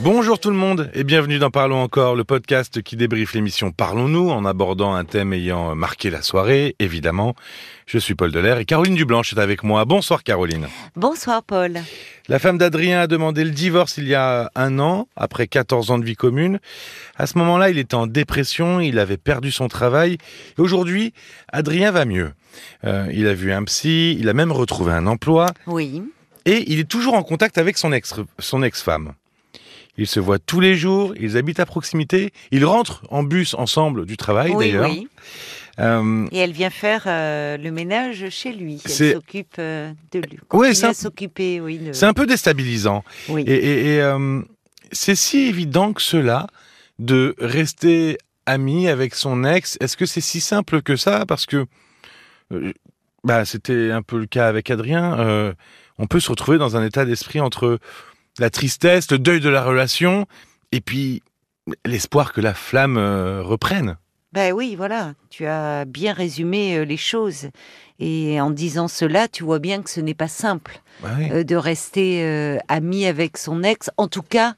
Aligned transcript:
Bonjour 0.00 0.40
tout 0.40 0.50
le 0.50 0.56
monde 0.56 0.90
et 0.92 1.04
bienvenue 1.04 1.38
dans 1.38 1.50
Parlons 1.50 1.80
encore, 1.80 2.16
le 2.16 2.24
podcast 2.24 2.82
qui 2.82 2.96
débriefe 2.96 3.32
l'émission 3.32 3.70
Parlons-nous 3.70 4.28
en 4.28 4.44
abordant 4.44 4.92
un 4.92 5.04
thème 5.04 5.32
ayant 5.32 5.76
marqué 5.76 6.10
la 6.10 6.20
soirée, 6.20 6.74
évidemment. 6.80 7.34
Je 7.86 7.98
suis 7.98 8.16
Paul 8.16 8.32
Delair 8.32 8.58
et 8.58 8.64
Caroline 8.64 8.96
Dublanche 8.96 9.32
est 9.32 9.38
avec 9.38 9.62
moi. 9.62 9.84
Bonsoir 9.84 10.24
Caroline. 10.24 10.66
Bonsoir 10.96 11.44
Paul. 11.44 11.80
La 12.28 12.40
femme 12.40 12.58
d'Adrien 12.58 13.02
a 13.02 13.06
demandé 13.06 13.44
le 13.44 13.52
divorce 13.52 13.96
il 13.96 14.08
y 14.08 14.14
a 14.14 14.50
un 14.56 14.80
an, 14.80 15.06
après 15.16 15.46
14 15.46 15.92
ans 15.92 15.98
de 15.98 16.04
vie 16.04 16.16
commune. 16.16 16.58
À 17.16 17.28
ce 17.28 17.38
moment-là, 17.38 17.70
il 17.70 17.78
était 17.78 17.94
en 17.94 18.08
dépression, 18.08 18.80
il 18.80 18.98
avait 18.98 19.16
perdu 19.16 19.52
son 19.52 19.68
travail. 19.68 20.18
Et 20.58 20.60
aujourd'hui, 20.60 21.14
Adrien 21.52 21.92
va 21.92 22.04
mieux. 22.04 22.32
Euh, 22.84 23.08
il 23.12 23.28
a 23.28 23.34
vu 23.34 23.52
un 23.52 23.62
psy, 23.62 24.16
il 24.18 24.28
a 24.28 24.34
même 24.34 24.50
retrouvé 24.50 24.92
un 24.92 25.06
emploi. 25.06 25.52
Oui. 25.68 26.02
Et 26.46 26.64
il 26.72 26.80
est 26.80 26.90
toujours 26.90 27.14
en 27.14 27.22
contact 27.22 27.58
avec 27.58 27.78
son 27.78 27.92
ex, 27.92 28.12
son 28.40 28.62
ex-femme. 28.64 29.12
Ils 29.96 30.06
se 30.08 30.18
voient 30.20 30.38
tous 30.40 30.60
les 30.60 30.74
jours, 30.74 31.14
ils 31.20 31.36
habitent 31.36 31.60
à 31.60 31.66
proximité, 31.66 32.32
ils 32.50 32.64
rentrent 32.64 33.02
en 33.10 33.22
bus 33.22 33.54
ensemble 33.54 34.06
du 34.06 34.16
travail 34.16 34.52
Oui, 34.54 34.66
d'ailleurs. 34.72 34.90
oui. 34.90 35.08
Euh, 35.80 36.26
Et 36.30 36.38
elle 36.38 36.52
vient 36.52 36.70
faire 36.70 37.02
euh, 37.06 37.56
le 37.56 37.70
ménage 37.72 38.28
chez 38.30 38.52
lui. 38.52 38.80
Elle 38.84 39.12
s'occupe 39.14 39.54
euh, 39.58 39.92
de 40.12 40.20
lui. 40.20 40.38
Oui, 40.52 40.74
c'est 40.74 40.86
un- 40.86 40.92
oui. 41.62 41.78
de- 41.78 41.92
c'est 41.92 42.06
un 42.06 42.12
peu 42.12 42.26
déstabilisant. 42.26 43.02
oui. 43.28 43.42
Et, 43.46 43.54
et- 43.54 43.94
et, 43.96 44.00
euh, 44.02 44.40
c'est 44.92 45.14
si 45.16 45.38
évident 45.46 45.92
que 45.92 46.02
cela 46.02 46.46
de 47.00 47.34
rester 47.40 48.18
ami 48.46 48.86
avec 48.88 49.14
son 49.16 49.42
ex. 49.42 49.76
Est-ce 49.80 49.96
que 49.96 50.06
c'est 50.06 50.20
si 50.20 50.40
simple 50.40 50.80
que 50.82 50.94
ça? 50.96 51.24
Parce 51.26 51.44
que 51.46 51.66
bah, 53.24 53.44
c'était 53.44 53.90
un 53.90 54.02
peu 54.02 54.18
le 54.18 54.26
cas 54.26 54.46
avec 54.48 54.70
Adrien. 54.70 55.54
on 55.98 56.06
peut 56.06 56.20
se 56.20 56.28
retrouver 56.30 56.58
dans 56.58 56.76
un 56.76 56.84
état 56.84 57.04
d'esprit 57.04 57.40
entre 57.40 57.78
la 58.38 58.50
tristesse, 58.50 59.10
le 59.10 59.18
deuil 59.18 59.40
de 59.40 59.48
la 59.48 59.62
relation, 59.62 60.26
et 60.72 60.80
puis 60.80 61.22
l'espoir 61.86 62.32
que 62.32 62.40
la 62.40 62.54
flamme 62.54 62.96
euh, 62.96 63.42
reprenne. 63.42 63.96
Ben 64.32 64.52
oui, 64.52 64.74
voilà. 64.74 65.14
Tu 65.30 65.46
as 65.46 65.84
bien 65.84 66.12
résumé 66.12 66.76
euh, 66.76 66.84
les 66.84 66.96
choses. 66.96 67.48
Et 68.00 68.40
en 68.40 68.50
disant 68.50 68.88
cela, 68.88 69.28
tu 69.28 69.44
vois 69.44 69.60
bien 69.60 69.80
que 69.80 69.88
ce 69.88 70.00
n'est 70.00 70.14
pas 70.14 70.26
simple 70.26 70.80
Bah 71.00 71.10
oui. 71.16 71.30
euh, 71.30 71.44
de 71.44 71.54
rester 71.54 72.58
ami 72.66 73.06
avec 73.06 73.38
son 73.38 73.62
ex. 73.62 73.90
En 73.96 74.08
tout 74.08 74.22
cas, 74.22 74.54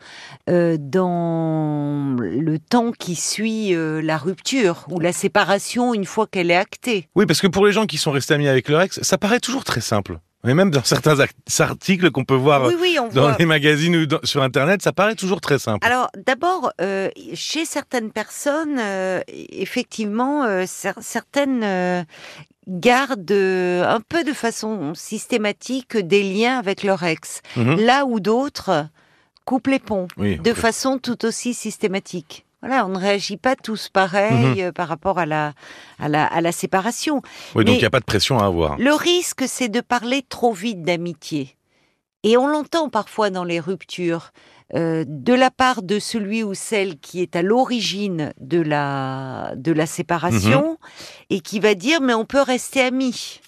dans 0.48 2.16
le 2.19 2.58
temps 2.58 2.92
qui 2.92 3.14
suit 3.14 3.74
la 3.77 4.16
rupture 4.16 4.86
ou 4.91 4.98
la 4.98 5.12
séparation 5.12 5.92
une 5.92 6.06
fois 6.06 6.27
qu'elle 6.27 6.50
est 6.50 6.56
actée. 6.56 7.08
Oui, 7.14 7.27
parce 7.27 7.42
que 7.42 7.47
pour 7.47 7.66
les 7.66 7.72
gens 7.72 7.84
qui 7.84 7.98
sont 7.98 8.10
restés 8.10 8.32
amis 8.32 8.48
avec 8.48 8.69
leur 8.70 8.80
ex, 8.80 9.02
ça 9.02 9.19
paraît 9.19 9.41
toujours 9.41 9.64
très 9.64 9.82
simple. 9.82 10.19
Et 10.47 10.55
même 10.55 10.70
dans 10.70 10.84
certains 10.84 11.16
articles 11.61 12.11
qu'on 12.11 12.25
peut 12.25 12.34
voir 12.36 12.66
Oui, 12.66 12.75
oui, 12.80 12.98
on 13.00 13.08
dans 13.08 13.22
voit. 13.22 13.36
les 13.39 13.47
magazines 13.47 13.97
ou 13.97 14.06
dans- 14.06 14.20
sur 14.25 14.42
Internet, 14.42 14.80
ça 14.83 14.92
paraît 14.92 15.14
toujours 15.16 15.41
très 15.41 15.58
simple. 15.58 15.84
Alors 15.86 16.08
d'abord, 16.27 16.70
euh, 16.80 17.11
chez 17.34 17.64
certaines 17.64 18.12
personnes, 18.12 18.78
euh, 18.78 19.20
effectivement, 19.28 20.44
euh, 20.44 20.62
cer- 20.64 20.94
certaines 21.00 21.62
euh, 21.64 22.03
gardent 22.69 23.30
euh, 23.30 23.84
un 23.88 24.00
peu 24.00 24.25
de 24.25 24.33
façon 24.33 24.92
systématique 24.94 25.97
des 25.97 26.22
liens 26.22 26.58
avec 26.58 26.83
leur 26.83 27.03
ex, 27.03 27.41
Mhm. 27.56 27.81
là 27.81 28.05
où 28.06 28.20
d'autres 28.20 28.86
coupent 29.44 29.69
les 29.69 29.78
ponts 29.78 30.08
Oui, 30.16 30.38
de 30.38 30.53
façon 30.55 30.98
tout 30.98 31.25
aussi 31.25 31.55
systématique. 31.55 32.45
Voilà, 32.67 32.84
on 32.84 32.89
ne 32.89 32.98
réagit 32.98 33.36
pas 33.36 33.55
tous 33.56 33.89
pareil 33.89 34.34
Mhm. 34.34 34.59
euh, 34.61 34.72
par 34.72 34.89
rapport 34.89 35.19
à 35.20 35.27
la, 35.27 35.53
à 36.00 36.09
la, 36.09 36.27
à 36.27 36.41
la 36.41 36.50
séparation. 36.53 37.22
Oui, 37.55 37.64
donc 37.64 37.77
il 37.77 37.78
n'y 37.78 37.84
a 37.84 37.91
pas 37.91 38.00
de 38.00 38.05
pression 38.05 38.39
à 38.39 38.47
avoir. 38.47 38.77
Le 38.78 38.92
risque, 38.92 39.45
c'est 39.47 39.69
de 39.69 39.81
parler 39.81 40.22
trop 40.28 40.53
vite 40.53 40.83
d'amitié. 40.83 41.56
Et 42.25 42.37
on 42.37 42.48
l'entend 42.48 42.89
parfois 42.89 43.31
dans 43.31 43.44
les 43.44 43.61
ruptures, 43.61 44.33
euh, 44.75 45.05
de 45.06 45.33
la 45.33 45.53
part 45.53 45.83
de 45.83 46.00
celui 46.00 46.42
ou 46.42 46.55
celle 46.55 46.98
qui 46.98 47.22
est 47.22 47.37
à 47.37 47.42
l'origine 47.42 48.33
de 48.41 48.61
la, 48.61 49.53
de 49.55 49.70
la 49.70 49.87
séparation 49.87 50.70
Mhm. 50.70 50.76
et 51.31 51.41
qui 51.41 51.60
va 51.60 51.75
dire 51.76 52.00
mais 52.00 52.15
on 52.15 52.25
peut 52.25 52.43
rester 52.43 52.81
amis. 52.81 53.41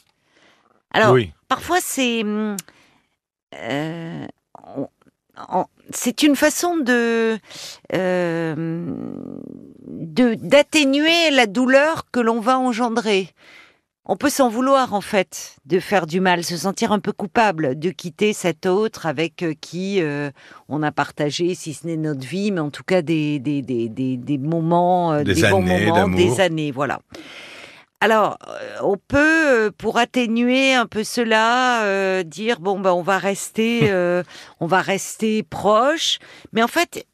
Alors, 0.92 1.14
oui. 1.14 1.32
parfois 1.48 1.78
c'est. 1.80 2.22
hum, 2.22 2.56
euh, 3.56 4.26
c'est 5.90 6.22
une 6.22 6.36
façon 6.36 6.76
de 6.76 7.38
euh, 7.94 8.54
de- 9.86 10.34
d'atténuer 10.34 11.30
la 11.32 11.46
douleur 11.46 12.06
que 12.10 12.20
l'on 12.20 12.40
va 12.40 12.58
engendrer. 12.58 13.28
On 14.10 14.16
peut 14.16 14.30
s'en 14.30 14.48
vouloir 14.48 14.94
en 14.94 15.02
fait 15.02 15.56
de 15.66 15.80
faire 15.80 16.06
du 16.06 16.20
mal, 16.20 16.42
se 16.42 16.56
sentir 16.56 16.92
un 16.92 16.98
peu 16.98 17.12
coupable 17.12 17.78
de 17.78 17.90
quitter 17.90 18.32
cet 18.32 18.64
autre 18.64 19.04
avec 19.04 19.42
euh, 19.42 19.52
qui 19.60 20.00
euh, 20.00 20.30
on 20.70 20.82
a 20.82 20.90
partagé, 20.92 21.54
si 21.54 21.74
ce 21.74 21.86
n'est 21.86 21.98
notre 21.98 22.26
vie, 22.26 22.50
mais 22.50 22.60
en 22.60 22.70
tout 22.70 22.84
cas 22.84 23.02
des 23.02 23.38
des 23.38 23.60
des 23.60 23.90
des, 23.90 24.16
des 24.16 24.38
moments, 24.38 25.12
euh, 25.12 25.24
Des 25.24 25.34
bons 25.34 25.44
années 25.44 25.84
moments, 25.86 25.94
d'amour. 25.94 26.16
des 26.18 26.40
années, 26.40 26.70
voilà. 26.70 27.00
Alors, 28.00 28.38
euh, 28.46 28.76
on 28.82 28.96
peut, 28.96 29.66
euh, 29.66 29.70
pour 29.76 29.98
atténuer 29.98 30.72
un 30.72 30.86
peu 30.86 31.02
cela, 31.02 31.82
euh, 31.82 32.22
dire 32.22 32.60
bon 32.60 32.78
ben 32.78 32.92
on 32.92 33.02
va 33.02 33.18
rester, 33.18 33.80
euh, 33.90 34.22
on 34.60 34.66
va 34.66 34.80
rester 34.80 35.42
proche, 35.42 36.18
mais 36.52 36.62
en 36.62 36.68
fait, 36.68 37.06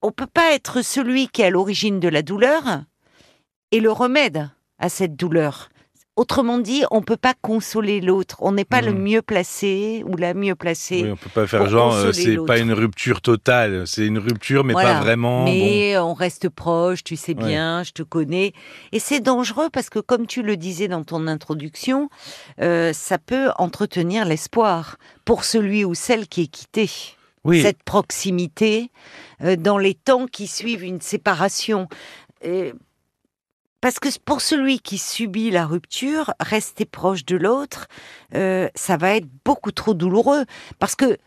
on 0.00 0.10
peut 0.10 0.26
pas 0.26 0.52
être 0.52 0.82
celui 0.82 1.28
qui 1.28 1.42
est 1.42 1.46
à 1.46 1.50
l'origine 1.50 2.00
de 2.00 2.08
la 2.08 2.22
douleur 2.22 2.82
et 3.72 3.80
le 3.80 3.92
remède 3.92 4.48
à 4.78 4.88
cette 4.88 5.16
douleur. 5.16 5.68
Autrement 6.14 6.58
dit, 6.58 6.84
on 6.90 7.00
peut 7.00 7.16
pas 7.16 7.32
consoler 7.40 8.02
l'autre. 8.02 8.36
On 8.40 8.52
n'est 8.52 8.66
pas 8.66 8.82
le 8.82 8.92
Mhm. 8.92 9.02
mieux 9.02 9.22
placé 9.22 10.04
ou 10.06 10.14
la 10.18 10.34
mieux 10.34 10.54
placée. 10.54 11.04
Oui, 11.04 11.10
on 11.10 11.16
peut 11.16 11.30
pas 11.30 11.46
faire 11.46 11.66
genre, 11.70 11.94
euh, 11.94 12.12
c'est 12.12 12.36
pas 12.46 12.58
une 12.58 12.72
rupture 12.74 13.22
totale, 13.22 13.86
c'est 13.86 14.06
une 14.06 14.18
rupture, 14.18 14.62
mais 14.62 14.74
Voilà. 14.74 14.94
pas 14.96 15.00
vraiment. 15.00 15.42
Mais 15.44 15.96
on 15.96 16.12
reste 16.12 16.50
proche, 16.50 17.02
tu 17.02 17.16
sais 17.16 17.34
Ouais. 17.34 17.42
bien, 17.46 17.82
je 17.82 17.92
te 17.92 18.02
connais. 18.02 18.52
Et 18.92 18.98
c'est 18.98 19.20
dangereux 19.20 19.70
parce 19.72 19.88
que, 19.88 20.00
comme 20.00 20.26
tu 20.26 20.42
le 20.42 20.58
disais 20.58 20.86
dans 20.86 21.02
ton 21.02 21.26
introduction, 21.26 22.10
euh, 22.60 22.92
ça 22.92 23.16
peut 23.16 23.48
entretenir 23.56 24.26
l'espoir 24.26 24.98
pour 25.24 25.44
celui 25.44 25.82
ou 25.86 25.94
celle 25.94 26.28
qui 26.28 26.42
est 26.42 26.46
quitté. 26.48 26.90
Oui, 27.44 27.62
Cette 27.62 27.82
proximité 27.82 28.90
euh, 29.42 29.56
dans 29.56 29.78
les 29.78 29.94
temps 29.94 30.26
qui 30.26 30.46
suivent 30.46 30.84
une 30.84 31.00
séparation. 31.00 31.88
Parce 33.82 33.98
que 33.98 34.08
pour 34.20 34.40
celui 34.40 34.78
qui 34.78 34.96
subit 34.96 35.50
la 35.50 35.66
rupture, 35.66 36.32
rester 36.38 36.84
proche 36.84 37.24
de 37.24 37.36
l'autre, 37.36 37.88
euh, 38.32 38.68
ça 38.76 38.96
va 38.96 39.16
être 39.16 39.26
beaucoup 39.44 39.72
trop 39.72 39.92
douloureux. 39.92 40.44
Parce 40.78 40.94
que 40.94 41.18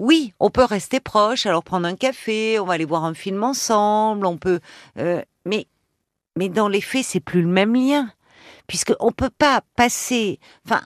oui, 0.00 0.34
on 0.40 0.50
peut 0.50 0.64
rester 0.64 0.98
proche, 0.98 1.46
alors 1.46 1.62
prendre 1.62 1.86
un 1.86 1.94
café, 1.94 2.58
on 2.58 2.66
va 2.66 2.74
aller 2.74 2.84
voir 2.84 3.04
un 3.04 3.14
film 3.14 3.44
ensemble, 3.44 4.26
on 4.26 4.36
peut, 4.36 4.58
euh, 4.98 5.22
mais 5.46 5.68
mais 6.36 6.48
dans 6.48 6.66
les 6.66 6.80
faits, 6.80 7.04
c'est 7.04 7.20
plus 7.20 7.42
le 7.42 7.48
même 7.48 7.76
lien, 7.76 8.10
puisque 8.66 8.92
on 8.98 9.12
peut 9.12 9.30
pas 9.30 9.62
passer, 9.76 10.40
enfin. 10.66 10.82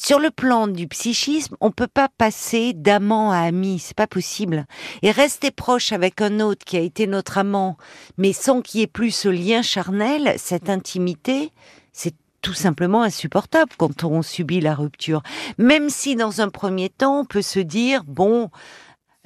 Sur 0.00 0.20
le 0.20 0.30
plan 0.30 0.68
du 0.68 0.86
psychisme, 0.86 1.56
on 1.60 1.72
peut 1.72 1.88
pas 1.88 2.08
passer 2.08 2.72
d'amant 2.72 3.32
à 3.32 3.38
ami, 3.38 3.80
c'est 3.80 3.96
pas 3.96 4.06
possible. 4.06 4.64
Et 5.02 5.10
rester 5.10 5.50
proche 5.50 5.92
avec 5.92 6.20
un 6.20 6.38
autre 6.38 6.64
qui 6.64 6.76
a 6.76 6.80
été 6.80 7.08
notre 7.08 7.36
amant, 7.36 7.76
mais 8.16 8.32
sans 8.32 8.62
qu'il 8.62 8.78
y 8.78 8.82
ait 8.84 8.86
plus 8.86 9.10
ce 9.10 9.28
lien 9.28 9.60
charnel, 9.60 10.34
cette 10.38 10.70
intimité, 10.70 11.50
c'est 11.92 12.14
tout 12.42 12.54
simplement 12.54 13.02
insupportable 13.02 13.72
quand 13.76 14.04
on 14.04 14.22
subit 14.22 14.60
la 14.60 14.76
rupture. 14.76 15.24
Même 15.58 15.90
si 15.90 16.14
dans 16.14 16.40
un 16.40 16.48
premier 16.48 16.90
temps, 16.90 17.22
on 17.22 17.24
peut 17.24 17.42
se 17.42 17.58
dire, 17.58 18.04
bon, 18.04 18.50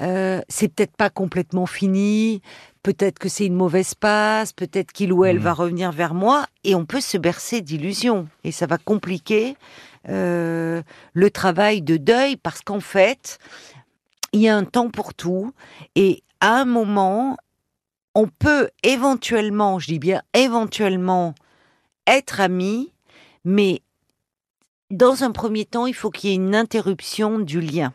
euh, 0.00 0.40
c'est 0.48 0.68
peut-être 0.68 0.96
pas 0.96 1.10
complètement 1.10 1.66
fini, 1.66 2.40
peut-être 2.82 3.18
que 3.18 3.28
c'est 3.28 3.46
une 3.46 3.54
mauvaise 3.54 3.94
passe, 3.94 4.52
peut-être 4.52 4.92
qu'il 4.92 5.12
ou 5.12 5.24
elle 5.24 5.36
Mhm. 5.36 5.42
va 5.42 5.52
revenir 5.54 5.92
vers 5.92 6.14
moi, 6.14 6.46
et 6.64 6.74
on 6.74 6.84
peut 6.84 7.00
se 7.00 7.16
bercer 7.18 7.60
d'illusions. 7.60 8.28
Et 8.44 8.52
ça 8.52 8.66
va 8.66 8.78
compliquer 8.78 9.56
euh, 10.08 10.82
le 11.12 11.30
travail 11.30 11.80
de 11.82 11.96
deuil, 11.96 12.36
parce 12.36 12.60
qu'en 12.60 12.80
fait, 12.80 13.38
il 14.32 14.40
y 14.40 14.48
a 14.48 14.56
un 14.56 14.64
temps 14.64 14.90
pour 14.90 15.14
tout, 15.14 15.52
et 15.94 16.22
à 16.40 16.60
un 16.60 16.64
moment, 16.64 17.36
on 18.14 18.26
peut 18.26 18.68
éventuellement, 18.82 19.78
je 19.78 19.86
dis 19.86 19.98
bien 19.98 20.22
éventuellement, 20.34 21.34
être 22.06 22.40
amis, 22.40 22.92
mais 23.44 23.80
dans 24.90 25.22
un 25.22 25.30
premier 25.30 25.64
temps, 25.64 25.86
il 25.86 25.94
faut 25.94 26.10
qu'il 26.10 26.30
y 26.30 26.32
ait 26.32 26.36
une 26.36 26.54
interruption 26.54 27.38
du 27.38 27.60
lien. 27.60 27.94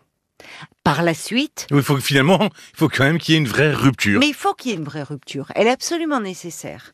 Par 0.88 1.04
la 1.04 1.13
suite, 1.13 1.68
il 1.69 1.81
faut 1.81 1.95
que 1.95 2.01
finalement, 2.01 2.39
il 2.42 2.78
faut 2.78 2.88
quand 2.88 3.04
même 3.04 3.18
qu'il 3.18 3.34
y 3.34 3.38
ait 3.38 3.42
une 3.42 3.48
vraie 3.48 3.74
rupture. 3.74 4.22
mais 4.22 4.30
il 4.30 4.34
faut 4.34 4.54
qu'il 4.54 4.72
y 4.72 4.74
ait 4.74 4.78
une 4.78 4.86
vraie 4.86 5.04
rupture. 5.04 5.51
Elle 5.54 5.68
est 5.68 5.72
absolument 5.72 6.22
nécessaire. 6.22 6.94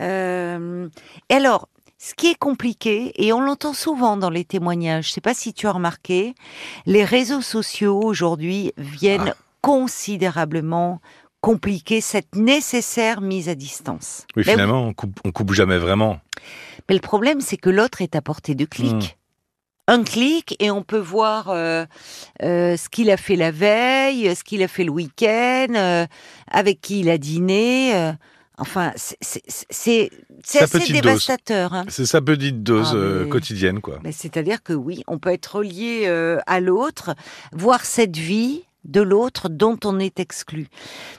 Euh, 0.00 0.88
et 1.28 1.34
alors, 1.34 1.68
ce 1.98 2.14
qui 2.14 2.28
est 2.28 2.38
compliqué, 2.38 3.12
et 3.22 3.34
on 3.34 3.42
l'entend 3.42 3.74
souvent 3.74 4.16
dans 4.16 4.30
les 4.30 4.46
témoignages, 4.46 5.04
je 5.04 5.10
ne 5.10 5.12
sais 5.12 5.20
pas 5.20 5.34
si 5.34 5.52
tu 5.52 5.66
as 5.66 5.72
remarqué, 5.72 6.34
les 6.86 7.04
réseaux 7.04 7.42
sociaux 7.42 8.00
aujourd'hui 8.02 8.72
viennent 8.78 9.32
Ah. 9.34 9.36
considérablement 9.60 11.02
compliquer 11.42 12.00
cette 12.00 12.34
nécessaire 12.36 13.20
mise 13.20 13.50
à 13.50 13.54
distance. 13.54 14.26
Oui, 14.36 14.44
Mais 14.46 14.52
finalement, 14.52 14.84
on 14.86 14.94
coupe, 14.94 15.20
on 15.22 15.32
coupe 15.32 15.52
jamais 15.52 15.76
vraiment. 15.76 16.18
Mais 16.88 16.94
le 16.94 17.00
problème, 17.02 17.42
c'est 17.42 17.58
que 17.58 17.68
l'autre 17.68 18.00
est 18.00 18.16
à 18.16 18.22
portée 18.22 18.54
de 18.54 18.64
clic. 18.64 18.94
Hmm. 18.94 19.23
Un 19.86 20.02
clic 20.02 20.56
et 20.60 20.70
on 20.70 20.82
peut 20.82 20.98
voir 20.98 21.50
euh, 21.50 21.84
euh, 22.42 22.76
ce 22.76 22.88
qu'il 22.88 23.10
a 23.10 23.16
fait 23.16 23.36
la 23.36 23.50
veille, 23.50 24.34
ce 24.34 24.42
qu'il 24.44 24.62
a 24.62 24.68
fait 24.68 24.84
le 24.84 24.90
week-end, 24.90 25.66
euh, 25.74 26.06
avec 26.50 26.80
qui 26.80 27.00
il 27.00 27.10
a 27.10 27.18
dîné. 27.18 27.94
euh. 27.94 28.12
enfin, 28.58 28.92
c'est- 28.96 30.10
assez 30.60 30.92
dévastateur. 30.92 31.74
hein. 31.74 31.84
C'est 31.88 32.06
sa 32.06 32.20
petite 32.20 32.62
dose 32.62 32.90
Ah, 32.92 32.96
euh, 32.96 33.24
mais- 33.24 33.28
quotidienne, 33.30 33.80
quoi. 33.80 33.98
Mais 34.04 34.12
C'est-à-dire 34.12 34.62
que 34.62 34.72
oui, 34.72 35.02
on 35.06 35.18
peut 35.18 35.30
être 35.32 35.56
relié 35.56 36.04
euh, 36.06 36.38
à 36.46 36.60
l'autre, 36.60 37.14
voir 37.52 37.84
cette 37.84 38.16
vie 38.16 38.64
de 38.84 39.00
l'autre 39.00 39.48
dont 39.48 39.78
on 39.84 39.98
est 39.98 40.20
exclu. 40.20 40.68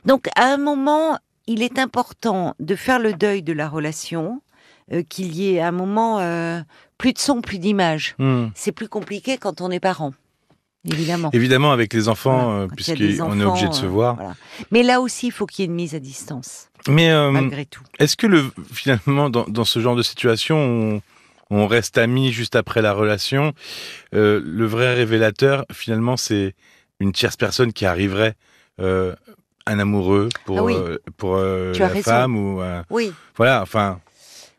Donc, 0.06 0.28
à 0.36 0.46
un 0.46 0.58
moment, 0.58 1.18
il 1.48 1.62
est 1.62 1.78
important 1.80 2.56
de 2.60 2.76
faire 2.76 3.00
le 3.00 3.14
deuil 3.14 3.44
de 3.44 3.54
la 3.54 3.68
relation, 3.68 4.42
euh, 4.94 5.02
qu'il 5.04 5.36
y 5.36 5.50
ait 5.56 5.60
à 5.60 5.68
un 5.70 5.72
moment 5.72 6.20
euh, 6.20 6.62
plus 6.98 7.14
de 7.14 7.20
son, 7.20 7.42
plus 7.42 7.60
d'image. 7.60 8.16
Hmm. 8.20 8.48
C'est 8.56 8.72
plus 8.72 8.88
compliqué 8.88 9.38
quand 9.38 9.62
on 9.62 9.70
est 9.72 9.80
parent, 9.80 10.14
évidemment. 10.90 11.30
Évidemment, 11.34 11.72
avec 11.72 11.94
les 11.94 12.08
enfants, 12.10 12.46
Voilà, 12.46 12.60
euh, 12.64 12.68
puisqu'on 12.68 13.40
est 13.40 13.44
obligé 13.46 13.68
de 13.68 13.74
se 13.74 13.86
euh, 13.86 13.90
voir. 13.90 14.16
voilà. 14.16 14.36
Mais 14.72 14.84
là 14.84 15.02
aussi, 15.02 15.28
il 15.28 15.32
faut 15.32 15.46
qu'il 15.46 15.64
y 15.64 15.66
ait 15.66 15.70
une 15.70 15.76
mise 15.76 15.96
à 15.96 16.00
distance, 16.00 16.70
Mais 16.88 17.12
euh, 17.12 17.32
malgré 17.32 17.66
tout. 17.66 17.84
est-ce 18.00 18.16
que 18.16 18.28
le, 18.28 18.46
finalement, 18.72 19.30
dans, 19.30 19.46
dans 19.46 19.66
ce 19.66 19.80
genre 19.80 19.96
de 19.96 20.04
situation, 20.04 20.58
on, 20.58 21.02
on 21.52 21.68
reste 21.68 21.98
amis 21.98 22.32
juste 22.32 22.56
après 22.56 22.82
la 22.82 22.94
relation, 22.94 23.54
euh, 24.14 24.42
le 24.44 24.66
vrai 24.66 24.94
révélateur, 24.94 25.66
finalement, 25.72 26.18
c'est 26.18 26.56
une 27.00 27.12
tierce 27.12 27.36
personne 27.36 27.74
qui 27.74 27.86
arriverait, 27.86 28.36
un 29.68 29.80
amoureux 29.80 30.30
pour, 30.46 30.60
Ah 30.60 30.64
oui. 30.64 30.74
euh, 30.76 30.98
pour 31.18 31.36
euh, 31.38 31.74
la 31.74 31.88
raison. 31.88 32.12
femme 32.12 32.38
ou 32.38 32.62
euh, 32.62 32.84
Oui. 32.92 33.12
voilà, 33.36 33.62
enfin, 33.64 34.00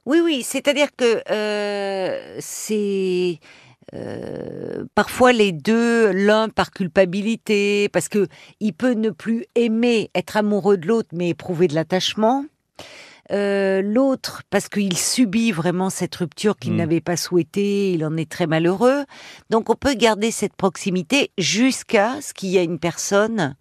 Oui, 0.07 0.21
oui, 0.23 0.43
c'est-à-dire 0.45 0.89
que 0.97 1.21
euh, 1.31 2.37
c'est 2.39 3.41
euh, 3.95 4.85
parfois 4.95 5.33
les 5.33 5.53
deux, 5.53 6.13
l'un 6.13 6.49
par 6.49 6.71
culpabilité, 6.71 7.89
parce 7.89 8.09
que 8.09 8.29
il 8.61 8.73
peut 8.73 8.93
ne 8.95 9.11
plus 9.11 9.47
aimer, 9.57 10.11
être 10.15 10.37
amoureux 10.37 10.77
de 10.77 10.87
l'autre, 10.87 11.09
mais 11.13 11.31
éprouver 11.31 11.67
de 11.69 11.75
l'attachement. 11.75 12.45
Euh, 13.33 13.83
l'autre 13.83 14.43
parce 14.51 14.69
qu'il 14.69 14.97
subit 14.97 15.51
vraiment 15.51 15.91
cette 15.91 16.15
rupture 16.15 16.57
qu'il 16.57 16.75
Mm. 16.75 16.77
n'avait 16.77 17.01
pas 17.01 17.17
souhaitée, 17.17 17.93
il 17.93 18.05
en 18.05 18.17
est 18.17 18.31
très 18.31 18.47
malheureux. 18.47 19.05
Donc 19.51 19.69
on 19.69 19.75
peut 19.75 19.95
garder 19.95 20.31
cette 20.31 20.55
proximité 20.55 21.33
jusqu'à 21.37 22.21
ce 22.21 22.33
qu'il 22.33 22.51
y 22.51 22.59
ait 22.59 22.65
une 22.65 22.79
personne 22.79 23.57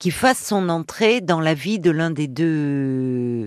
qui 0.00 0.10
fasse 0.10 0.44
son 0.44 0.68
entrée 0.68 1.20
dans 1.20 1.40
la 1.40 1.54
vie 1.54 1.78
de 1.78 1.92
l'un 1.92 2.10
des 2.10 2.26
deux 2.26 3.46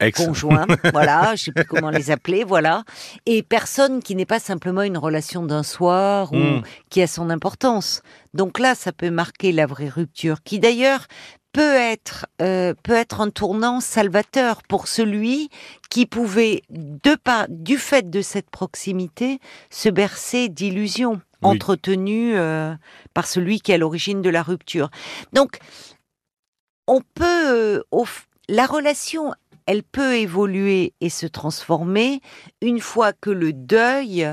ex. 0.00 0.24
conjoints, 0.24 0.66
voilà, 0.92 1.34
je 1.36 1.44
sais 1.44 1.52
plus 1.52 1.64
comment 1.64 1.90
les 1.90 2.10
appeler, 2.10 2.44
voilà, 2.44 2.84
et 3.26 3.42
personne 3.42 4.02
qui 4.02 4.14
n'est 4.14 4.26
pas 4.26 4.38
simplement 4.40 4.82
une 4.82 4.98
relation 4.98 5.44
d'un 5.44 5.62
soir 5.62 6.32
ou 6.32 6.36
Mm. 6.36 6.62
qui 6.90 7.02
a 7.02 7.06
son 7.06 7.30
importance. 7.30 8.02
Donc 8.34 8.58
là, 8.58 8.74
ça 8.74 8.92
peut 8.92 9.10
marquer 9.10 9.52
la 9.52 9.66
vraie 9.66 9.88
rupture, 9.88 10.42
qui 10.42 10.58
d'ailleurs 10.58 11.06
peut 11.52 11.74
être 11.74 12.26
euh, 12.42 12.74
peut 12.82 12.92
être 12.92 13.22
un 13.22 13.30
tournant 13.30 13.80
salvateur 13.80 14.62
pour 14.68 14.88
celui 14.88 15.48
qui 15.88 16.04
pouvait, 16.04 16.62
de 16.68 17.14
par, 17.14 17.46
du 17.48 17.78
fait 17.78 18.10
de 18.10 18.20
cette 18.20 18.50
proximité, 18.50 19.40
se 19.70 19.88
bercer 19.88 20.50
d'illusions 20.50 21.14
Oui. 21.42 21.50
entretenues 21.52 22.36
euh, 22.36 22.74
par 23.14 23.26
celui 23.26 23.60
qui 23.60 23.72
est 23.72 23.76
à 23.76 23.78
l'origine 23.78 24.20
de 24.20 24.28
la 24.28 24.42
rupture. 24.42 24.90
Donc, 25.32 25.58
on 26.86 27.00
peut, 27.14 27.24
euh, 27.48 27.82
la 28.48 28.66
relation, 28.66 29.32
elle 29.66 29.82
peut 29.82 30.16
évoluer 30.16 30.94
et 31.00 31.10
se 31.10 31.26
transformer 31.26 32.20
une 32.62 32.80
fois 32.80 33.12
que 33.12 33.30
le 33.30 33.52
deuil 33.52 34.26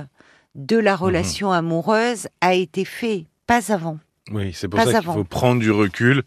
de 0.56 0.78
la 0.78 0.96
relation 0.96 1.52
amoureuse 1.52 2.28
a 2.42 2.54
été 2.54 2.86
fait, 2.86 3.26
pas 3.48 3.72
avant. 3.72 3.98
Oui, 4.32 4.54
c'est 4.54 4.70
pour 4.70 4.80
Pas 4.80 4.90
ça 4.90 5.00
qu'il 5.02 5.12
faut 5.12 5.26
prendre 5.26 5.60
du 5.60 5.70
recul 5.70 6.24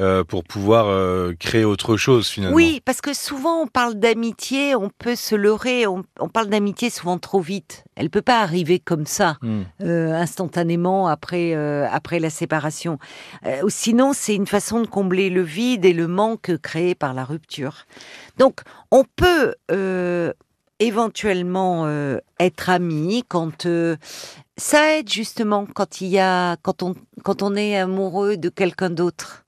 euh, 0.00 0.24
pour 0.24 0.42
pouvoir 0.42 0.86
euh, 0.88 1.34
créer 1.38 1.64
autre 1.64 1.96
chose 1.96 2.26
finalement. 2.26 2.56
Oui, 2.56 2.82
parce 2.84 3.00
que 3.00 3.14
souvent 3.14 3.62
on 3.62 3.68
parle 3.68 3.94
d'amitié, 3.94 4.74
on 4.74 4.90
peut 4.90 5.14
se 5.14 5.36
leurrer, 5.36 5.86
on, 5.86 6.02
on 6.18 6.28
parle 6.28 6.48
d'amitié 6.48 6.90
souvent 6.90 7.16
trop 7.16 7.40
vite. 7.40 7.84
Elle 7.94 8.10
peut 8.10 8.22
pas 8.22 8.40
arriver 8.40 8.80
comme 8.80 9.06
ça. 9.06 9.36
Hmm. 9.42 9.62
euh, 9.82 10.12
instantanément 10.14 11.06
après 11.06 11.54
après 11.84 12.18
la 12.18 12.30
séparation. 12.30 12.98
Sinon, 13.68 14.12
c'est 14.12 14.34
une 14.34 14.46
façon 14.46 14.80
de 14.80 14.86
combler 14.86 15.30
le 15.30 15.42
vide 15.42 15.84
et 15.84 15.92
le 15.92 16.08
manque 16.08 16.56
créé 16.58 16.94
par 16.94 17.14
la 17.14 17.24
rupture. 17.24 17.86
Donc, 18.38 18.62
on 18.90 19.04
peut 19.04 19.54
éventuellement 20.78 21.86
euh, 21.86 22.18
être 22.38 22.70
amis 22.70 23.24
quand 23.26 23.66
euh, 23.66 23.96
ça 24.56 24.96
aide 24.96 25.10
justement 25.10 25.66
quand 25.66 26.00
il 26.00 26.08
y 26.08 26.18
a 26.18 26.56
quand 26.62 26.82
on 26.82 26.94
quand 27.24 27.42
on 27.42 27.56
est 27.56 27.76
amoureux 27.76 28.36
de 28.36 28.48
quelqu'un 28.48 28.90
d'autre. 28.90 29.44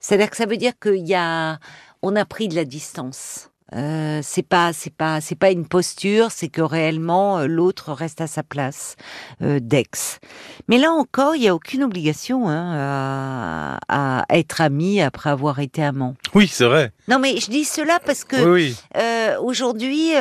C'est-à-dire 0.00 0.30
que 0.30 0.36
ça 0.36 0.46
veut 0.46 0.56
dire 0.56 0.78
qu'il 0.78 1.06
y 1.06 1.14
a 1.14 1.58
on 2.02 2.16
a 2.16 2.24
pris 2.24 2.48
de 2.48 2.54
la 2.54 2.64
distance. 2.64 3.50
Euh, 3.74 4.20
c'est 4.22 4.46
pas 4.46 4.72
c'est 4.72 4.94
pas 4.94 5.20
c'est 5.20 5.34
pas 5.34 5.50
une 5.50 5.66
posture, 5.66 6.30
c'est 6.30 6.48
que 6.48 6.60
réellement 6.62 7.38
euh, 7.38 7.46
l'autre 7.46 7.92
reste 7.92 8.20
à 8.20 8.26
sa 8.26 8.42
place 8.42 8.94
euh, 9.42 9.58
d'ex. 9.60 10.20
Mais 10.68 10.78
là 10.78 10.92
encore, 10.92 11.34
il 11.34 11.42
y 11.42 11.48
a 11.48 11.54
aucune 11.54 11.82
obligation 11.82 12.48
hein, 12.48 13.78
à, 13.88 14.20
à 14.20 14.24
être 14.30 14.60
ami 14.60 15.00
après 15.00 15.30
avoir 15.30 15.58
été 15.58 15.82
amant. 15.82 16.14
Oui, 16.34 16.46
c'est 16.46 16.64
vrai. 16.66 16.92
Non, 17.08 17.18
mais 17.18 17.38
je 17.38 17.50
dis 17.50 17.64
cela 17.64 17.98
parce 18.04 18.24
que 18.24 18.36
Oui, 18.48 18.76
oui. 18.94 19.36
aujourd'hui, 19.42 20.12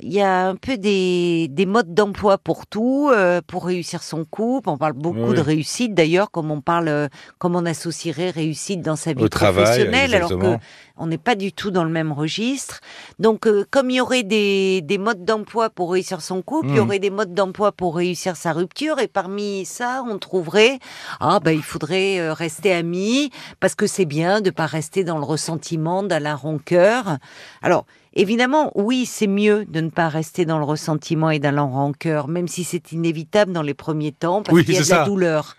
il 0.00 0.12
y 0.12 0.20
a 0.20 0.46
un 0.46 0.54
peu 0.54 0.76
des, 0.78 1.48
des 1.50 1.66
modes 1.66 1.92
d'emploi 1.92 2.38
pour 2.38 2.66
tout, 2.68 3.10
euh, 3.12 3.40
pour 3.44 3.66
réussir 3.66 4.04
son 4.04 4.24
couple. 4.24 4.68
On 4.68 4.78
parle 4.78 4.92
beaucoup 4.92 5.30
Oui. 5.30 5.34
de 5.34 5.40
réussite 5.40 5.92
d'ailleurs, 5.92 6.30
comme 6.30 6.52
on 6.52 6.60
parle, 6.60 6.86
euh, 6.88 7.08
comme 7.38 7.56
on 7.56 7.66
associerait 7.66 8.30
réussite 8.30 8.80
dans 8.80 8.94
sa 8.94 9.12
vie 9.12 9.24
Au 9.24 9.28
travail, 9.28 9.64
professionnelle, 9.64 10.14
alors 10.14 10.30
que 10.30 10.56
on 11.00 11.06
n'est 11.08 11.18
pas 11.18 11.34
du 11.34 11.52
tout 11.52 11.72
dans 11.72 11.82
le 11.82 11.90
même 11.90 12.12
registre. 12.12 12.80
Donc, 13.18 13.46
euh, 13.48 13.64
comme 13.70 13.90
il 13.90 13.96
y 13.96 14.00
aurait 14.00 14.22
des, 14.22 14.82
des 14.82 14.98
modes 14.98 15.24
d'emploi 15.24 15.68
pour 15.68 15.90
réussir 15.92 16.20
son 16.20 16.42
couple, 16.42 16.68
il 16.68 16.76
y 16.76 16.78
Mhm. 16.78 16.84
aurait 16.86 16.98
des 17.00 17.10
modes 17.10 17.34
d'emploi 17.34 17.72
pour 17.72 17.96
réussir 17.96 18.36
sa 18.36 18.52
rupture, 18.52 19.00
et 19.00 19.08
parmi 19.08 19.64
ça, 19.64 20.04
on 20.08 20.18
trouverait 20.18 20.78
ah 21.20 21.40
ben 21.40 21.50
il 21.52 21.62
faudrait 21.62 22.20
euh, 22.20 22.32
rester 22.32 22.72
amis 22.72 23.30
parce 23.58 23.74
que 23.74 23.88
c'est 23.88 24.04
bien 24.04 24.40
de 24.40 24.50
pas 24.50 24.66
rester 24.66 25.02
dans 25.02 25.18
le 25.18 25.24
ressentiment, 25.24 26.04
dans 26.04 26.22
la 26.22 26.36
rancœur. 26.36 27.18
Alors. 27.62 27.84
Évidemment, 28.14 28.72
oui, 28.74 29.06
c'est 29.06 29.26
mieux 29.26 29.64
de 29.66 29.80
ne 29.80 29.90
pas 29.90 30.08
rester 30.08 30.44
dans 30.44 30.58
le 30.58 30.64
ressentiment 30.64 31.30
et 31.30 31.38
dans 31.38 31.54
la 31.54 31.62
rancœur, 31.62 32.28
même 32.28 32.48
si 32.48 32.64
c'est 32.64 32.92
inévitable 32.92 33.52
dans 33.52 33.62
les 33.62 33.74
premiers 33.74 34.12
temps, 34.12 34.42
parce 34.42 34.54
Oui, 34.54 34.64
qu'il 34.64 34.74
y 34.74 34.76
a 34.78 34.80
de 34.80 34.84
c'est 34.86 34.94
la 34.96 35.04
douleur. 35.04 35.56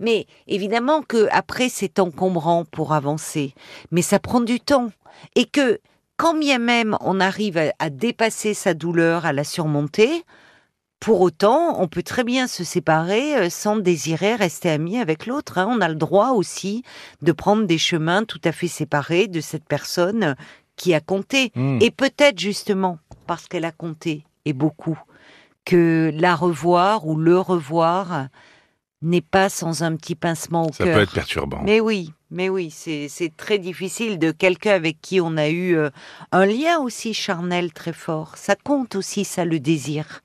Mais 0.00 0.26
évidemment 0.46 1.02
que 1.02 1.28
après 1.30 1.68
c'est 1.68 1.98
encombrant 1.98 2.64
pour 2.64 2.94
avancer, 2.94 3.54
mais 3.90 4.02
ça 4.02 4.18
prend 4.18 4.40
du 4.40 4.58
temps 4.58 4.88
et 5.36 5.44
que 5.44 5.78
quand 6.16 6.34
bien 6.34 6.58
même 6.58 6.96
on 7.02 7.20
arrive 7.20 7.58
à, 7.58 7.72
à 7.78 7.90
dépasser 7.90 8.54
sa 8.54 8.72
douleur, 8.72 9.26
à 9.26 9.34
la 9.34 9.44
surmonter, 9.44 10.24
pour 11.00 11.20
autant 11.20 11.80
on 11.82 11.86
peut 11.88 12.02
très 12.02 12.24
bien 12.24 12.46
se 12.46 12.64
séparer 12.64 13.36
euh, 13.36 13.50
sans 13.50 13.76
désirer 13.76 14.34
rester 14.36 14.70
ami 14.70 14.98
avec 14.98 15.26
l'autre. 15.26 15.58
hein. 15.58 15.68
On 15.70 15.80
a 15.82 15.88
le 15.88 15.94
droit 15.96 16.30
aussi 16.30 16.82
de 17.20 17.32
prendre 17.32 17.66
des 17.66 17.78
chemins 17.78 18.24
tout 18.24 18.40
à 18.44 18.52
fait 18.52 18.68
séparés 18.68 19.26
de 19.26 19.40
cette 19.42 19.64
personne 19.66 20.34
qui 20.80 20.94
a 20.94 21.00
compté. 21.00 21.52
Hmm. 21.54 21.78
Et 21.82 21.90
peut-être 21.90 22.38
justement 22.38 22.98
parce 23.26 23.46
qu'elle 23.48 23.66
a 23.66 23.72
compté, 23.72 24.24
et 24.46 24.52
beaucoup, 24.54 24.98
que 25.66 26.10
la 26.14 26.34
revoir 26.34 27.06
ou 27.06 27.16
le 27.16 27.38
revoir 27.38 28.28
n'est 29.02 29.20
pas 29.20 29.48
sans 29.48 29.82
un 29.82 29.94
petit 29.96 30.14
pincement 30.14 30.66
au 30.66 30.72
Ça 30.72 30.84
cœur. 30.84 30.96
peut 30.96 31.02
être 31.02 31.12
perturbant. 31.12 31.60
Mais 31.64 31.80
oui, 31.80 32.12
mais 32.30 32.48
oui, 32.48 32.70
c'est 32.70 33.08
c'est 33.08 33.34
très 33.36 33.58
difficile 33.58 34.18
de 34.18 34.30
quelqu'un 34.30 34.72
avec 34.72 35.00
qui 35.00 35.20
on 35.20 35.36
a 35.36 35.48
eu 35.48 35.76
euh, 35.76 35.90
un 36.32 36.44
lien 36.46 36.78
aussi 36.80 37.14
charnel 37.14 37.72
très 37.72 37.92
fort. 37.92 38.32
Ça 38.36 38.56
compte 38.56 38.94
aussi, 38.96 39.24
ça, 39.24 39.44
le 39.44 39.60
désir. 39.60 40.22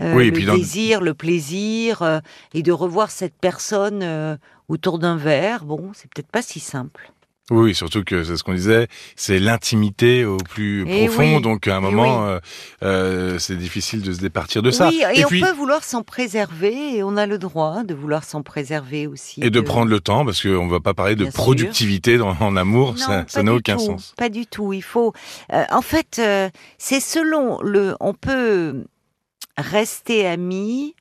Euh, 0.00 0.14
Oui, 0.14 0.30
le 0.30 0.46
dans- 0.46 0.54
désir, 0.56 1.00
le 1.00 1.14
plaisir, 1.14 2.02
euh, 2.02 2.20
et 2.54 2.62
de 2.62 2.72
revoir 2.72 3.10
cette 3.10 3.36
personne 3.40 4.38
autour 4.68 4.98
d'un 5.00 5.16
verre, 5.16 5.64
bon, 5.64 5.90
c'est 5.94 6.08
peut-être 6.12 6.30
pas 6.30 6.42
si 6.42 6.60
simple. 6.60 7.12
Oui, 7.50 7.74
surtout 7.74 8.04
que 8.04 8.24
c'est 8.24 8.36
ce 8.36 8.44
qu'on 8.44 8.52
disait, 8.52 8.88
c'est 9.16 9.38
l'intimité 9.38 10.26
au 10.26 10.36
plus 10.36 10.84
Eh 10.86 11.06
profond, 11.06 11.36
oui, 11.36 11.42
donc 11.42 11.66
à 11.66 11.76
un 11.76 11.78
eh 11.78 11.82
moment, 11.82 12.26
euh, 12.26 12.38
euh, 12.82 13.38
c'est 13.38 13.56
difficile 13.56 14.02
de 14.02 14.12
se 14.12 14.20
départir 14.20 14.62
de 14.62 14.70
ça. 14.70 14.88
Oui, 14.88 15.02
et, 15.14 15.24
on 15.24 15.28
puis, 15.28 15.40
peut 15.40 15.52
vouloir 15.52 15.82
s'en 15.82 16.02
préserver, 16.02 16.96
et 16.96 17.02
on 17.02 17.16
a 17.16 17.26
le 17.26 17.38
droit 17.38 17.84
de 17.84 17.94
vouloir 17.94 18.24
s'en 18.24 18.42
préserver 18.42 19.06
aussi. 19.06 19.42
et 19.42 19.48
de 19.48 19.60
prendre 19.60 19.90
le 19.90 20.00
temps, 20.00 20.26
parce 20.26 20.42
qu'on 20.42 20.66
ne 20.66 20.70
va 20.70 20.80
pas 20.80 20.92
parler 20.92 21.16
de 21.16 21.24
Bien 21.24 21.32
productivité 21.32 22.18
dans, 22.18 22.36
en 22.38 22.56
amour, 22.56 22.94
Non, 22.98 23.24
ça 23.26 23.42
n'a 23.42 23.54
aucun 23.54 23.76
tout, 23.76 23.84
sens. 23.84 24.14
Pas 24.16 24.28
du 24.28 24.46
tout. 24.46 24.74
Il 24.74 24.82
faut. 24.82 25.14
euh, 25.52 25.64
en 25.70 25.82
fait, 25.82 26.18
euh, 26.18 26.50
c'est 26.76 27.00
selon 27.00 27.60
le. 27.62 27.94
On 28.00 28.12
peut 28.12 28.84
rester 29.56 30.26
amis 30.26 30.94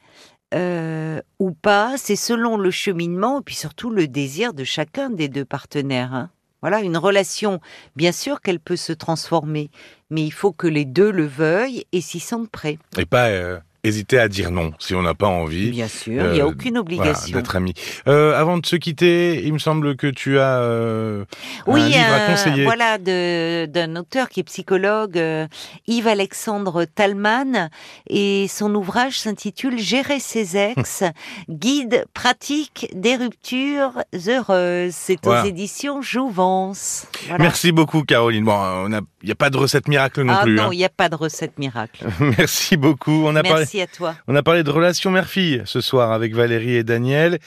euh, 0.53 1.19
ou 1.39 1.51
pas. 1.51 1.95
C'est 1.97 2.15
selon 2.15 2.57
le 2.57 2.71
cheminement 2.71 3.39
et 3.41 3.43
puis 3.43 3.55
surtout 3.55 3.89
le 3.89 4.07
désir 4.07 4.53
de 4.53 4.63
chacun 4.63 5.09
des 5.09 5.27
deux 5.27 5.45
partenaires. 5.45 6.13
hein. 6.13 6.29
Voilà, 6.61 6.81
une 6.81 6.97
relation, 6.97 7.59
bien 7.95 8.11
sûr 8.11 8.41
qu'elle 8.41 8.59
peut 8.59 8.75
se 8.75 8.93
transformer, 8.93 9.69
mais 10.09 10.23
il 10.23 10.31
faut 10.31 10.51
que 10.51 10.67
les 10.67 10.85
deux 10.85 11.11
le 11.11 11.25
veuillent 11.25 11.85
et 11.91 12.01
s'y 12.01 12.19
sentent 12.19 12.49
prêts. 12.49 12.79
Et 12.97 13.05
pas 13.05 13.27
euh, 13.29 13.59
hésiter 13.88 14.20
à 14.20 14.27
dire 14.27 14.51
non 14.51 14.72
si 14.79 14.94
on 14.96 15.01
n'a 15.01 15.13
pas 15.13 15.27
envie. 15.27 15.72
Bien 15.72 15.88
sûr, 15.88 16.13
il 16.25 16.32
n'y 16.34 16.39
a 16.41 16.46
Euh, 16.46 16.50
aucune 16.50 16.72
Voilà, 16.77 16.82
obligation. 16.82 17.38
d'être 17.38 17.56
amis. 17.56 17.74
Euh, 18.08 18.38
avant 18.39 18.58
de 18.58 18.65
se 18.65 18.75
quitter, 18.75 19.41
il 19.44 19.53
me 19.53 19.60
semble 19.60 19.96
que 19.96 20.08
tu 20.08 20.39
as 20.39 20.60
euh, 20.60 21.25
Oui, 21.65 21.82
un 21.82 21.88
livre 21.88 22.13
à 22.13 22.32
conseiller. 22.32 22.63
voilà, 22.63 22.98
d'un 22.98 23.96
auteur 23.96 24.29
qui 24.29 24.41
est 24.41 24.44
psychologue, 24.44 25.17
euh, 25.17 25.48
Yves-Alexandre 25.88 26.86
Talman, 26.86 27.70
et 28.10 28.48
son 28.50 28.74
ouvrage 28.75 29.20
s'intitule 29.20 29.77
Gérer 29.79 30.20
ses 30.20 30.58
ex, 30.58 31.03
guide 31.50 32.06
pratique 32.13 32.89
des 32.94 33.15
ruptures 33.15 34.03
heureuses. 34.27 34.94
C'est 34.96 35.25
aux 35.25 35.32
Voilà. 35.32 35.48
éditions 35.48 36.01
Jouvence. 36.01 37.08
Voilà. 37.27 37.44
Merci 37.44 37.72
beaucoup, 37.72 38.03
Caroline. 38.03 38.44
Bon, 38.44 38.88
il 38.88 39.25
n'y 39.25 39.32
a 39.32 39.36
pas 39.36 39.50
de 39.50 39.58
recette 39.58 39.88
miracle 39.88 40.22
non 40.24 40.34
ah 40.38 40.44
plus. 40.44 40.56
non, 40.56 40.63
hein. 40.63 40.70
il 40.72 40.77
n'y 40.77 40.86
a 40.86 40.89
pas 40.89 41.10
de 41.10 41.15
recette 41.15 41.58
miracle. 41.58 42.06
Merci 42.38 42.77
beaucoup. 42.77 43.24
On 43.25 43.36
a 43.36 43.44
parlé. 43.44 43.65
Merci 43.77 43.81
à 43.81 43.88
toi. 43.96 44.15
On 44.27 44.36
a 44.36 44.41
parlé 44.41 44.63
de 44.63 44.72
relations 44.72 45.12
mère-fille 45.12 45.62
ce 45.65 45.81
soir 45.81 46.12
avec 46.12 46.34
Valérie 46.34 46.75
et 46.75 46.84
Daniel. 46.84 47.38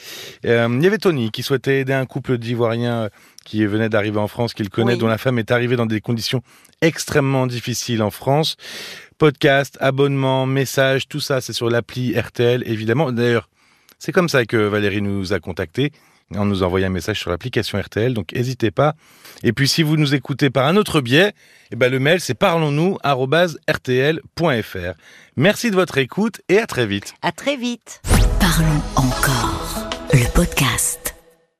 Euh, 0.45 0.67
il 0.71 0.81
y 0.83 0.87
avait 0.87 0.97
Tony 0.97 1.29
qui 1.29 1.43
souhaitait 1.43 1.81
aider 1.81 1.91
un 1.93 2.05
couple 2.05 2.37
d'Ivoiriens 2.37 3.03
euh, 3.03 3.09
qui 3.43 3.65
venait 3.65 3.89
d'arriver 3.89 4.17
en 4.19 4.27
France, 4.29 4.53
qu'il 4.53 4.69
connaît, 4.69 4.93
Oui. 4.93 4.97
dont 4.99 5.07
la 5.07 5.17
femme 5.17 5.39
est 5.39 5.51
arrivée 5.51 5.75
dans 5.75 5.85
des 5.85 5.99
conditions 5.99 6.41
extrêmement 6.81 7.47
difficiles 7.47 8.01
en 8.01 8.11
France. 8.11 8.55
Podcast, 9.17 9.77
abonnement, 9.81 10.45
message, 10.45 11.07
tout 11.09 11.19
ça, 11.19 11.41
c'est 11.41 11.53
sur 11.53 11.69
l'appli 11.69 12.17
RTL, 12.17 12.63
évidemment. 12.65 13.11
D'ailleurs, 13.11 13.49
c'est 13.99 14.11
comme 14.13 14.29
ça 14.29 14.45
que 14.45 14.57
Valérie 14.57 15.01
nous 15.01 15.33
a 15.33 15.39
contactés. 15.39 15.91
En 16.35 16.45
nous 16.45 16.63
envoyant 16.63 16.87
un 16.87 16.91
message 16.91 17.19
sur 17.19 17.29
l'application 17.29 17.79
RTL, 17.79 18.13
donc 18.13 18.33
n'hésitez 18.33 18.71
pas. 18.71 18.95
Et 19.43 19.53
puis 19.53 19.67
si 19.67 19.83
vous 19.83 19.97
nous 19.97 20.15
écoutez 20.15 20.49
par 20.49 20.65
un 20.67 20.77
autre 20.77 21.01
biais, 21.01 21.33
eh 21.71 21.75
ben, 21.75 21.91
le 21.91 21.99
mail 21.99 22.19
c'est 22.19 22.33
parlons-nous@rtl.fr. 22.33 24.93
Merci 25.37 25.71
de 25.71 25.75
votre 25.75 25.97
écoute 25.97 26.41
et 26.49 26.59
à 26.59 26.67
très 26.67 26.85
vite. 26.85 27.13
À 27.21 27.31
très 27.31 27.55
vite. 27.55 28.01
Parlons 28.39 28.81
encore. 28.95 29.89
Le 30.13 30.29
podcast. 30.33 31.15